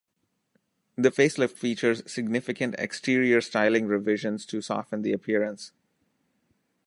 [0.95, 5.73] The facelift features significant exterior styling revisions, to soften the appearance.